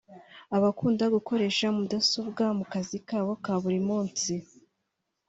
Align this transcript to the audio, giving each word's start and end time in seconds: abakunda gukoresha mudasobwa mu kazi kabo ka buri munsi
abakunda 0.57 1.05
gukoresha 1.15 1.65
mudasobwa 1.77 2.43
mu 2.57 2.65
kazi 2.73 2.97
kabo 3.07 3.31
ka 3.43 3.53
buri 3.61 3.79
munsi 3.87 4.33